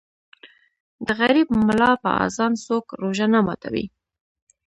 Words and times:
ـ 0.53 1.05
د 1.07 1.09
غریب 1.19 1.47
ملا 1.67 1.91
په 2.03 2.09
اذان 2.25 2.53
څوک 2.65 2.85
روژه 3.01 3.27
نه 3.33 3.39
ماتوي. 3.45 3.85